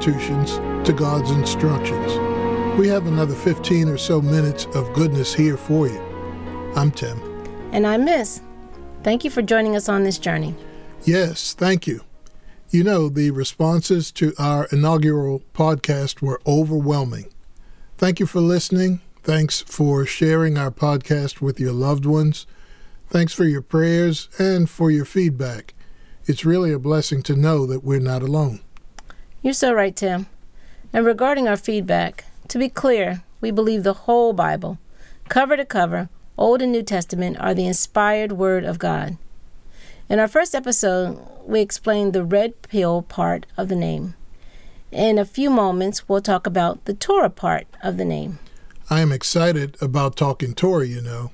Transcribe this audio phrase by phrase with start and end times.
[0.00, 0.56] institutions
[0.86, 2.78] to God's instructions.
[2.78, 6.00] We have another 15 or so minutes of goodness here for you.
[6.74, 7.20] I'm Tim.
[7.72, 8.40] And I'm Miss.
[9.02, 10.54] Thank you for joining us on this journey.
[11.04, 12.00] Yes, thank you.
[12.70, 17.30] You know, the responses to our inaugural podcast were overwhelming.
[17.98, 19.02] Thank you for listening.
[19.22, 22.46] Thanks for sharing our podcast with your loved ones.
[23.08, 25.74] Thanks for your prayers and for your feedback.
[26.24, 28.60] It's really a blessing to know that we're not alone.
[29.42, 30.26] You're so right, Tim.
[30.92, 34.78] And regarding our feedback, to be clear, we believe the whole Bible,
[35.30, 39.16] cover to cover, Old and New Testament, are the inspired Word of God.
[40.10, 44.14] In our first episode, we explained the red pill part of the name.
[44.92, 48.40] In a few moments, we'll talk about the Torah part of the name.
[48.90, 51.30] I am excited about talking Torah, you know.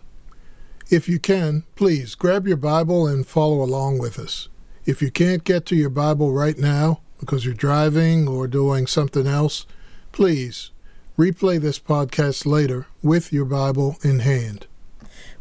[0.90, 4.48] If you can, please grab your Bible and follow along with us.
[4.84, 9.26] If you can't get to your Bible right now because you're driving or doing something
[9.26, 9.66] else,
[10.12, 10.70] please
[11.18, 14.66] replay this podcast later with your Bible in hand.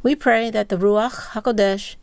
[0.02, 1.96] We pray that the Ruach HaKodesh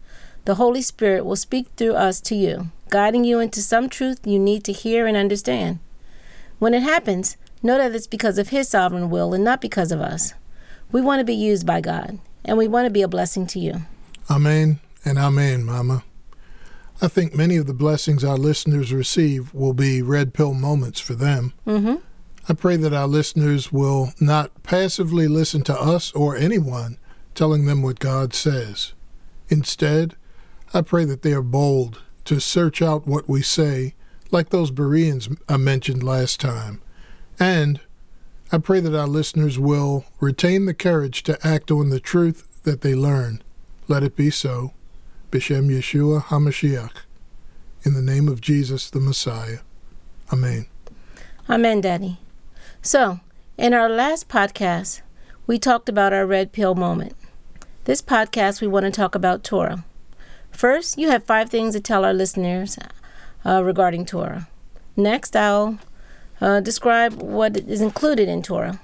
[0.45, 4.39] the Holy Spirit will speak through us to you, guiding you into some truth you
[4.39, 5.79] need to hear and understand.
[6.59, 10.01] When it happens, know that it's because of His sovereign will and not because of
[10.01, 10.35] us.
[10.91, 13.61] We want to be used by God, and we want to be a blessing to
[13.61, 13.83] you.
[14.29, 16.03] Amen and amen, Mama.
[17.01, 21.15] I think many of the blessings our listeners receive will be red pill moments for
[21.15, 21.53] them.
[21.67, 21.97] Mm-hmm.
[22.49, 26.99] I pray that our listeners will not passively listen to us or anyone
[27.35, 28.93] telling them what God says.
[29.49, 30.17] Instead,
[30.75, 33.95] I pray that they are bold to search out what we say,
[34.31, 36.81] like those Bereans I mentioned last time.
[37.39, 37.81] And
[38.51, 42.83] I pray that our listeners will retain the courage to act on the truth that
[42.83, 43.43] they learn.
[43.89, 44.73] Let it be so.
[45.33, 46.93] B'Shem Yeshua HaMashiach.
[47.85, 49.61] In the name of Jesus the Messiah.
[50.31, 50.67] Amen.
[51.49, 52.19] Amen, Daddy.
[52.83, 53.21] So,
[53.57, 55.01] in our last podcast,
[55.47, 57.15] we talked about our red pill moment.
[57.85, 59.87] This podcast, we want to talk about Torah.
[60.51, 62.79] First, you have five things to tell our listeners
[63.43, 64.49] uh, regarding Torah.
[64.97, 65.79] Next, I'll
[66.43, 68.81] uh, describe what is included in Torah.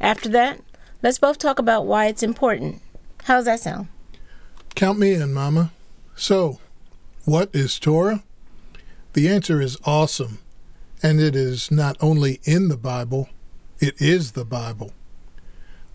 [0.00, 0.58] After that,
[1.00, 2.82] let's both talk about why it's important.
[3.22, 3.86] How's that sound?
[4.74, 5.70] Count me in, Mama.
[6.14, 6.60] So,
[7.24, 8.22] what is Torah?
[9.14, 10.38] The answer is awesome,
[11.02, 13.28] and it is not only in the Bible,
[13.80, 14.92] it is the Bible.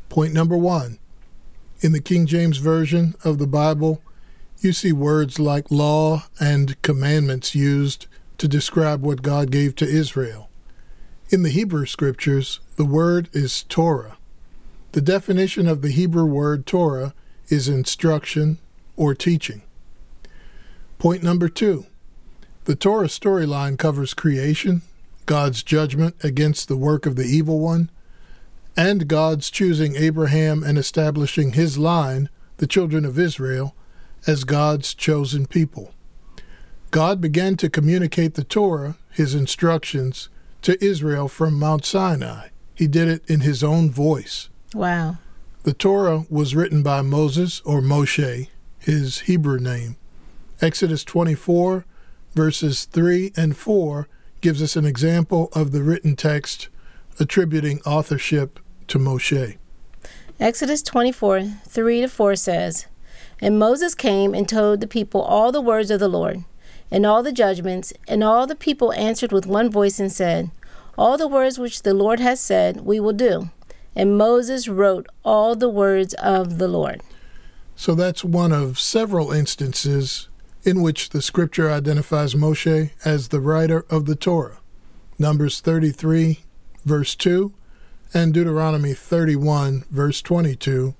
[0.09, 0.99] Point number one
[1.81, 4.01] in the King James Version of the Bible,
[4.59, 8.07] you see words like law and commandments used
[8.39, 10.49] to describe what God gave to Israel.
[11.29, 14.17] In the Hebrew scriptures, the word is Torah.
[14.93, 17.13] The definition of the Hebrew word Torah
[17.49, 18.57] is instruction
[18.95, 19.61] or teaching.
[20.99, 21.85] Point number two
[22.65, 24.81] the Torah storyline covers creation,
[25.25, 27.89] God's judgment against the work of the evil one,
[28.75, 33.73] and God's choosing Abraham and establishing his line, the children of Israel,
[34.25, 35.93] as God's chosen people.
[36.91, 40.29] God began to communicate the Torah, his instructions,
[40.61, 42.49] to Israel from Mount Sinai.
[42.75, 44.49] He did it in his own voice.
[44.73, 45.17] Wow.
[45.63, 48.49] The Torah was written by Moses or Moshe,
[48.79, 49.95] his Hebrew name.
[50.59, 51.85] Exodus 24,
[52.33, 54.07] verses 3 and 4
[54.41, 56.69] gives us an example of the written text
[57.19, 59.57] attributing authorship to Moshe.
[60.39, 62.87] Exodus 24, 3 to 4 says,
[63.39, 66.43] and Moses came and told the people all the words of the Lord,
[66.89, 70.49] and all the judgments, and all the people answered with one voice and said,
[70.97, 73.51] All the words which the Lord has said, we will do.
[73.95, 77.01] And Moses wrote all the words of the Lord.
[77.75, 80.29] So that's one of several instances
[80.67, 84.57] in which the scripture identifies Moshe as the writer of the Torah.
[85.17, 86.41] Numbers 33,
[86.83, 87.53] verse 2,
[88.13, 90.93] and Deuteronomy 31, verse 22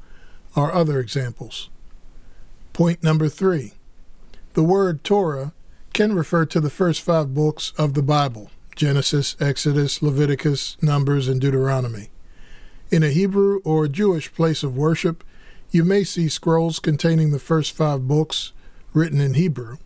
[0.56, 1.70] are other examples.
[2.72, 3.74] Point number three
[4.54, 5.54] the word Torah
[5.94, 11.42] can refer to the first five books of the Bible Genesis, Exodus, Leviticus, Numbers, and
[11.42, 12.10] Deuteronomy.
[12.90, 15.26] In a Hebrew or Jewish place of worship,
[15.72, 18.54] you may see scrolls containing the first five books
[18.94, 19.78] written in Hebrew.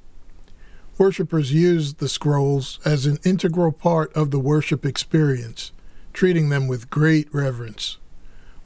[0.98, 5.72] Worshippers use the scrolls as an integral part of the worship experience,
[6.14, 7.98] treating them with great reverence.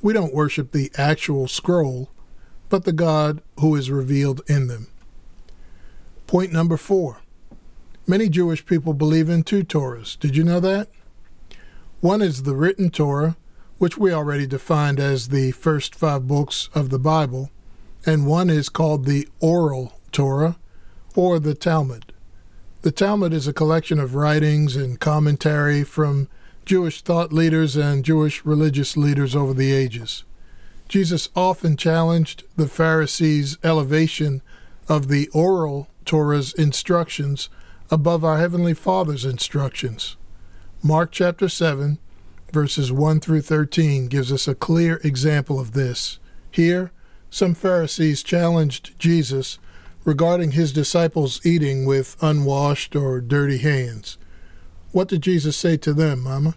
[0.02, 2.10] We don't worship the actual scroll,
[2.70, 4.88] but the God who is revealed in them.
[6.28, 7.22] Point number four
[8.08, 10.20] many Jewish people believe in two Torahs.
[10.20, 10.90] Did you know that?
[12.02, 13.36] One is the written Torah,
[13.78, 17.50] which we already defined as the first five books of the Bible,
[18.06, 20.56] and one is called the oral Torah
[21.14, 22.14] or the Talmud.
[22.84, 26.30] The Talmud is a collection of writings and commentary from
[26.64, 30.24] Jewish thought leaders and Jewish religious leaders over the ages.
[30.88, 34.42] Jesus often challenged the Pharisees' elevation
[34.88, 37.50] of the oral Torah's instructions
[37.92, 40.16] above our Heavenly Father's instructions.
[40.82, 42.00] Mark chapter 7,
[42.54, 46.20] verses 1 through 13 gives us a clear example of this.
[46.52, 46.94] Here,
[47.30, 49.60] some Pharisees challenged Jesus
[50.06, 54.18] regarding his disciples eating with unwashed or dirty hands.
[54.92, 56.56] What did Jesus say to them, Mama?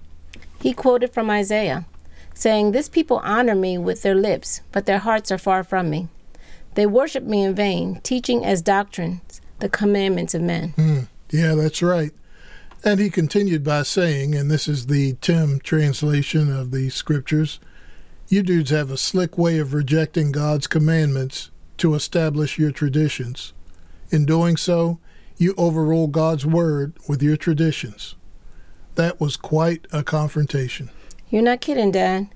[0.62, 1.86] He quoted from Isaiah,
[2.34, 6.08] saying, This people honor me with their lips, but their hearts are far from me.
[6.74, 10.74] They worship me in vain, teaching as doctrines the commandments of men.
[10.76, 12.12] Mm, yeah, that's right.
[12.84, 17.58] And he continued by saying, and this is the Tim translation of the scriptures
[18.30, 23.52] you dudes have a slick way of rejecting God's commandments to establish your traditions.
[24.10, 24.98] In doing so,
[25.36, 28.16] you overrule God's word with your traditions.
[28.94, 30.90] That was quite a confrontation.
[31.30, 32.28] You're not kidding, Dad.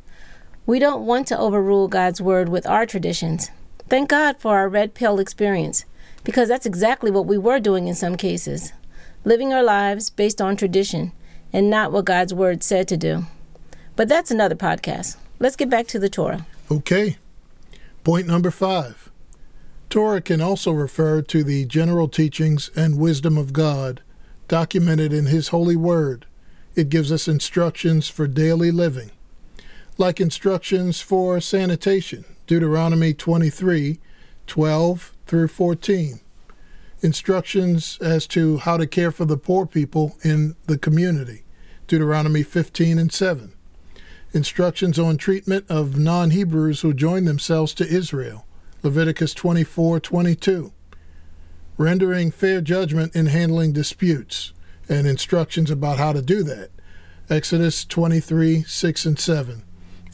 [0.67, 3.51] We don't want to overrule God's word with our traditions.
[3.89, 5.85] Thank God for our red pill experience,
[6.25, 8.73] because that's exactly what we were doing in some cases
[9.25, 11.13] living our lives based on tradition
[11.53, 13.27] and not what God's word said to do.
[13.95, 15.17] But that's another podcast.
[15.39, 16.47] Let's get back to the Torah.
[16.71, 17.19] Okay.
[18.05, 19.11] Point number five
[19.93, 24.01] Torah can also refer to the general teachings and wisdom of God
[24.49, 26.25] documented in His holy word.
[26.75, 29.11] It gives us instructions for daily living,
[29.99, 34.01] like instructions for sanitation, Deuteronomy 23
[34.47, 36.21] 12 through 14.
[37.03, 41.43] Instructions as to how to care for the poor people in the community,
[41.87, 43.53] Deuteronomy 15 and 7.
[44.33, 48.47] Instructions on treatment of non Hebrews who join themselves to Israel,
[48.83, 50.73] Leviticus 24:22.
[51.79, 54.53] Rendering fair judgment in handling disputes
[54.89, 56.71] and instructions about how to do that.
[57.31, 59.63] Exodus 23, 6 and 7,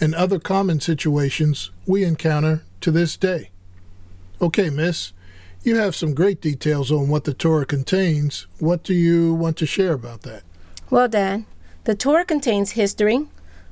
[0.01, 3.51] and other common situations we encounter to this day.
[4.41, 5.13] Okay, miss,
[5.63, 8.47] you have some great details on what the Torah contains.
[8.59, 10.43] What do you want to share about that?
[10.91, 11.45] Well, Dad,
[11.85, 13.27] the Torah contains history,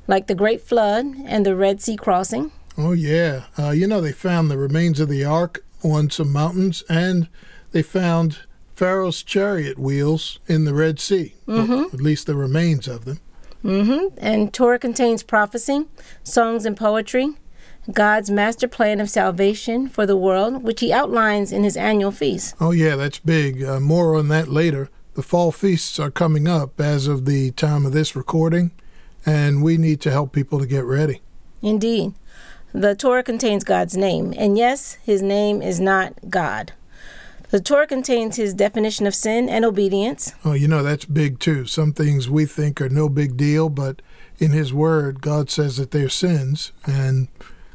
[0.09, 3.45] like the Great Flood and the Red Sea crossing, Oh, yeah.
[3.59, 7.29] Uh, you know, they found the remains of the ark on some mountains, and
[7.73, 8.41] they found
[8.75, 11.95] Pharaoh's chariot wheels in the Red Sea, mm-hmm.
[11.95, 13.21] at least the remains of them.
[13.65, 14.19] Mm-hmm.
[14.19, 15.87] And Torah contains prophecy,
[16.23, 17.31] songs, and poetry,
[17.91, 22.55] God's master plan of salvation for the world, which he outlines in his annual feast.
[22.61, 23.63] Oh, yeah, that's big.
[23.63, 24.91] Uh, more on that later.
[25.15, 28.73] The fall feasts are coming up as of the time of this recording,
[29.25, 31.23] and we need to help people to get ready.
[31.63, 32.13] Indeed.
[32.77, 36.75] The Torah contains God's name, and yes, his name is not God.
[37.49, 40.35] The Torah contains his definition of sin and obedience.
[40.45, 41.65] Oh, you know, that's big too.
[41.65, 44.03] Some things we think are no big deal, but
[44.39, 47.29] in his word, God says that they're sins, and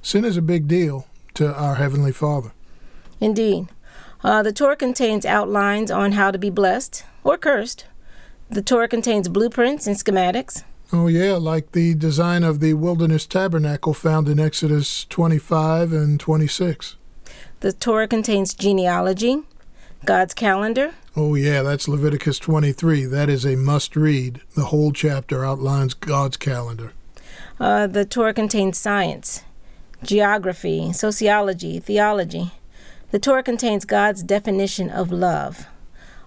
[0.03, 2.51] sin is a big deal to our Heavenly Father.
[3.19, 3.69] Indeed.
[4.24, 7.88] Uh, the Torah contains outlines on how to be blessed or cursed.
[8.51, 10.63] The Torah contains blueprints and schematics.
[10.93, 16.98] Oh, yeah, like the design of the wilderness tabernacle found in Exodus 25 and 26.
[17.62, 19.43] The Torah contains genealogy,
[20.03, 20.93] God's calendar.
[21.15, 23.05] Oh, yeah, that's Leviticus 23.
[23.05, 24.41] That is a must read.
[24.55, 26.91] The whole chapter outlines God's calendar.
[27.57, 29.43] Uh, the Torah contains science,
[30.03, 32.51] geography, sociology, theology.
[33.12, 35.67] The Torah contains God's definition of love.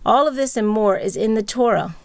[0.07, 1.97] All of this and more is in the Torah.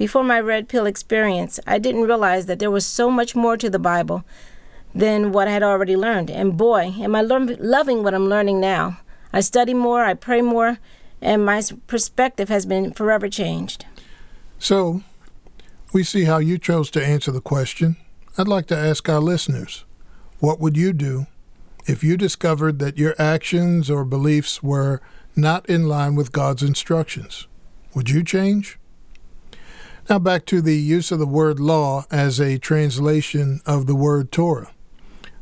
[0.00, 3.68] Before my red pill experience, I didn't realize that there was so much more to
[3.68, 4.24] the Bible
[4.94, 6.30] than what I had already learned.
[6.30, 9.00] And boy, am I lo- loving what I'm learning now.
[9.30, 10.78] I study more, I pray more,
[11.20, 13.84] and my perspective has been forever changed.
[14.58, 15.02] So,
[15.92, 17.98] we see how you chose to answer the question.
[18.38, 19.84] I'd like to ask our listeners
[20.38, 21.26] what would you do
[21.84, 25.02] if you discovered that your actions or beliefs were
[25.36, 27.48] not in line with God's instructions?
[27.94, 28.78] Would you change?
[30.10, 34.32] Now, back to the use of the word law as a translation of the word
[34.32, 34.72] Torah.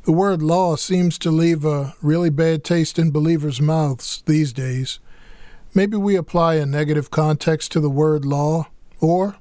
[0.05, 5.01] The word law seems to leave a really bad taste in believers' mouths these days.
[5.73, 8.67] Maybe we apply a negative context to the word law,
[9.01, 9.39] or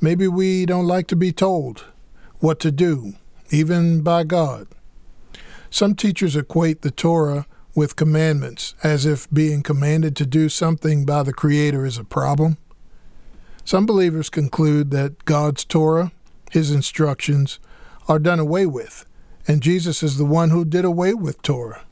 [0.00, 1.84] maybe we don't like to be told
[2.38, 3.12] what to do,
[3.50, 4.68] even by God.
[5.68, 11.24] Some teachers equate the Torah with commandments, as if being commanded to do something by
[11.24, 12.56] the Creator is a problem.
[13.66, 16.12] Some believers conclude that God's Torah,
[16.52, 17.58] his instructions,
[18.06, 19.04] are done away with,
[19.48, 21.82] and Jesus is the one who did away with Torah.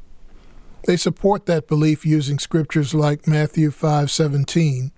[0.84, 4.92] They support that belief using scriptures like Matthew 5:17,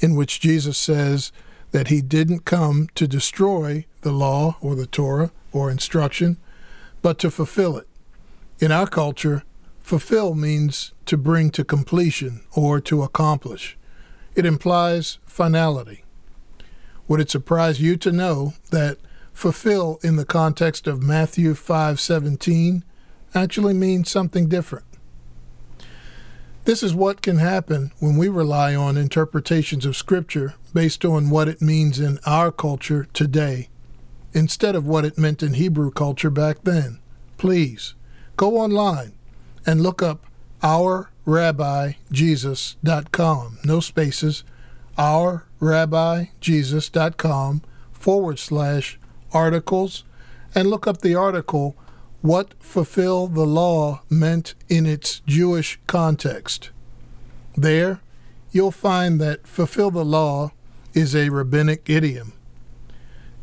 [0.00, 1.32] in which Jesus says
[1.70, 6.36] that he didn't come to destroy the law or the Torah or instruction,
[7.00, 7.88] but to fulfill it.
[8.58, 9.44] In our culture,
[9.80, 13.78] fulfill means to bring to completion or to accomplish.
[14.34, 16.04] It implies finality.
[17.08, 18.98] Would it surprise you to know that
[19.32, 22.84] fulfill in the context of Matthew 5:17
[23.34, 24.84] actually means something different?
[26.64, 31.48] This is what can happen when we rely on interpretations of Scripture based on what
[31.48, 33.70] it means in our culture today
[34.34, 36.98] instead of what it meant in Hebrew culture back then.
[37.38, 37.94] Please
[38.36, 39.14] go online
[39.64, 40.26] and look up
[40.62, 44.44] ourrabbijesus.com, no spaces,
[44.98, 47.62] ourrabbijesus.com
[47.92, 48.98] forward slash
[49.32, 50.04] articles,
[50.54, 51.74] and look up the article
[52.20, 56.70] what fulfill the law meant in its Jewish context.
[57.56, 58.00] There,
[58.50, 60.52] you'll find that fulfill the law
[60.94, 62.32] is a rabbinic idiom.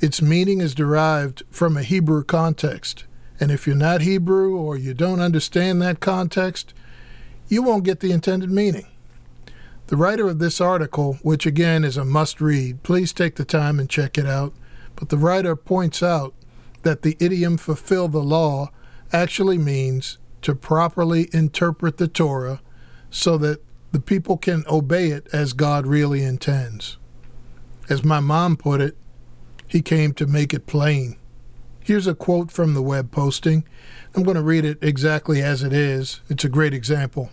[0.01, 3.05] Its meaning is derived from a Hebrew context,
[3.39, 6.73] and if you're not Hebrew or you don't understand that context,
[7.47, 8.87] you won't get the intended meaning.
[9.87, 13.79] The writer of this article, which again is a must read, please take the time
[13.79, 14.53] and check it out,
[14.95, 16.33] but the writer points out
[16.81, 18.71] that the idiom fulfill the law
[19.13, 22.61] actually means to properly interpret the Torah
[23.11, 23.61] so that
[23.91, 26.97] the people can obey it as God really intends.
[27.87, 28.97] As my mom put it,
[29.67, 31.15] he came to make it plain.
[31.79, 33.63] Here's a quote from the web posting.
[34.15, 36.21] I'm going to read it exactly as it is.
[36.27, 37.29] It's a great example.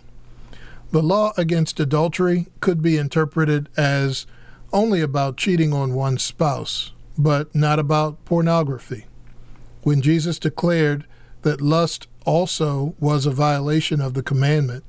[0.93, 4.25] The law against adultery could be interpreted as
[4.71, 9.05] only about cheating on one's spouse, but not about pornography
[9.83, 11.05] when Jesus declared
[11.43, 14.83] that lust also was a violation of the commandment,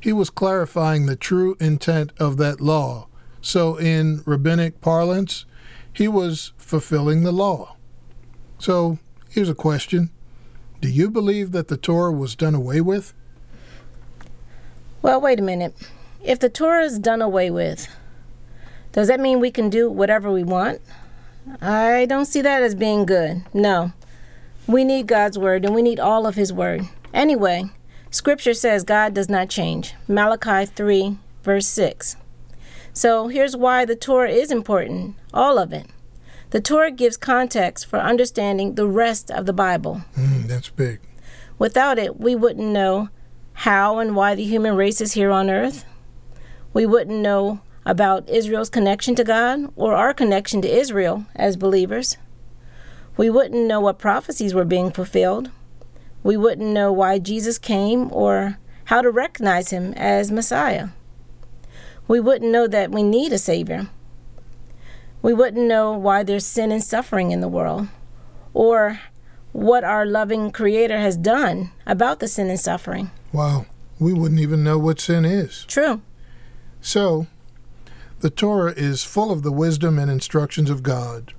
[0.00, 3.06] he was clarifying the true intent of that law.
[3.40, 5.46] So, in rabbinic parlance,
[5.92, 7.76] he was fulfilling the law.
[8.58, 8.98] So,
[9.28, 10.10] here's a question
[10.80, 13.14] Do you believe that the Torah was done away with?
[15.02, 15.74] Well, wait a minute.
[16.22, 17.88] If the Torah is done away with,
[18.92, 20.82] does that mean we can do whatever we want?
[21.62, 23.42] I don't see that as being good.
[23.54, 23.92] No.
[24.66, 26.82] We need God's word and we need all of his word.
[27.14, 27.70] Anyway,
[28.10, 29.94] scripture says God does not change.
[30.06, 32.16] Malachi 3, verse 6.
[32.92, 35.86] So here's why the Torah is important all of it.
[36.50, 40.02] The Torah gives context for understanding the rest of the Bible.
[40.16, 41.00] Mm, that's big.
[41.58, 43.08] Without it, we wouldn't know
[43.60, 45.84] how and why the human race is here on earth.
[46.72, 52.16] We wouldn't know about Israel's connection to God or our connection to Israel as believers.
[53.18, 55.50] We wouldn't know what prophecies were being fulfilled.
[56.22, 60.88] We wouldn't know why Jesus came or how to recognize him as Messiah.
[62.08, 63.90] We wouldn't know that we need a Savior.
[65.20, 67.88] We wouldn't know why there's sin and suffering in the world
[68.54, 69.00] or
[69.52, 73.10] what our loving Creator has done about the sin and suffering.
[73.32, 73.66] Wow,
[73.98, 75.64] we wouldn't even know what sin is.
[75.68, 76.02] True.
[76.80, 77.26] So,
[78.20, 81.32] the Torah is full of the wisdom and instructions of God.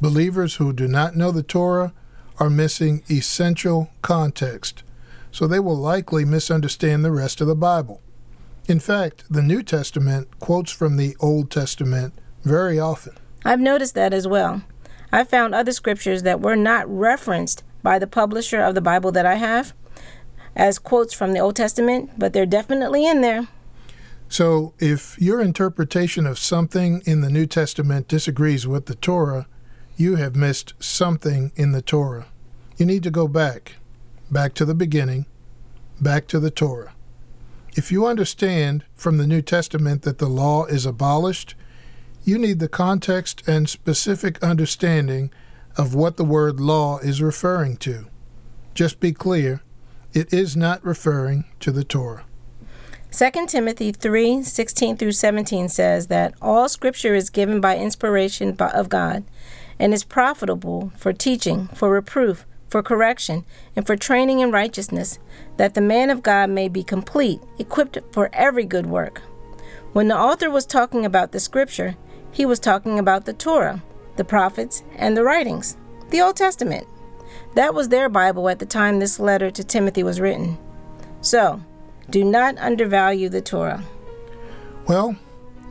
[0.00, 1.92] Believers who do not know the Torah
[2.38, 4.82] are missing essential context,
[5.30, 8.00] so they will likely misunderstand the rest of the Bible.
[8.66, 13.14] In fact, the New Testament quotes from the Old Testament very often.
[13.44, 14.62] I've noticed that as well.
[15.12, 19.26] I found other scriptures that were not referenced by the publisher of the Bible that
[19.26, 19.74] I have
[20.56, 23.48] as quotes from the Old Testament, but they're definitely in there.
[24.28, 29.48] So, if your interpretation of something in the New Testament disagrees with the Torah,
[29.96, 32.28] you have missed something in the Torah.
[32.76, 33.76] You need to go back,
[34.30, 35.26] back to the beginning,
[36.00, 36.92] back to the Torah.
[37.76, 41.54] If you understand from the New Testament that the law is abolished,
[42.24, 45.30] you need the context and specific understanding
[45.76, 48.06] of what the word law is referring to.
[48.74, 49.62] Just be clear,
[50.12, 52.24] it is not referring to the Torah.
[53.12, 58.88] 2 Timothy 3 16 through 17 says that all scripture is given by inspiration of
[58.88, 59.24] God
[59.78, 65.18] and is profitable for teaching, for reproof, for correction, and for training in righteousness,
[65.56, 69.22] that the man of God may be complete, equipped for every good work.
[69.92, 71.96] When the author was talking about the scripture,
[72.30, 73.82] he was talking about the Torah,
[74.16, 75.76] the prophets, and the writings,
[76.10, 76.86] the Old Testament.
[77.54, 80.58] That was their Bible at the time this letter to Timothy was written.
[81.20, 81.60] So,
[82.08, 83.82] do not undervalue the Torah.
[84.86, 85.16] Well,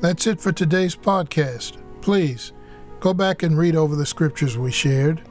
[0.01, 1.77] that's it for today's podcast.
[2.01, 2.53] Please
[2.99, 5.21] Go back and read over the scriptures we shared.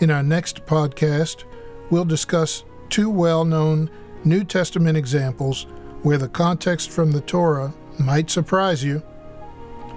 [0.00, 1.44] In our next podcast,
[1.88, 3.90] we'll discuss two well known
[4.24, 5.66] New Testament examples
[6.02, 9.02] where the context from the Torah might surprise you.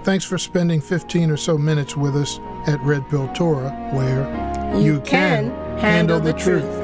[0.02, 5.00] Thanks for spending 15 or so minutes with us at Red Pill Torah, where You
[5.02, 5.50] can
[5.80, 6.79] handle the truth.